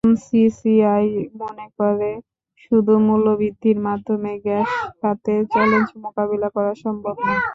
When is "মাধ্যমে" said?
3.87-4.31